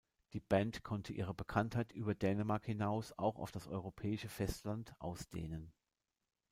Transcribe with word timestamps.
Die 0.33 0.39
Band 0.39 0.81
konnte 0.83 1.13
ihre 1.13 1.35
Bekanntheit 1.35 1.91
über 1.93 2.15
Dänemark 2.15 2.65
hinaus 2.65 3.13
auch 3.19 3.37
auf 3.37 3.51
das 3.51 3.67
europäische 3.67 4.29
Festland 4.29 4.95
ausdehnen. 4.97 5.71